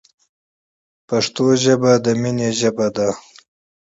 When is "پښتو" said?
1.07-1.45